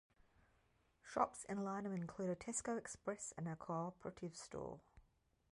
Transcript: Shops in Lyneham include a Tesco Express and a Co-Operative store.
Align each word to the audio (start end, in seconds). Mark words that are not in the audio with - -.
Shops 1.03 1.45
in 1.47 1.59
Lyneham 1.59 1.93
include 1.95 2.31
a 2.31 2.35
Tesco 2.35 2.75
Express 2.75 3.35
and 3.37 3.47
a 3.47 3.55
Co-Operative 3.55 4.35
store. 4.35 4.79